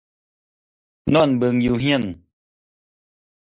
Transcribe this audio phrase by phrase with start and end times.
[1.13, 2.03] นอนดูอยู่บ้าน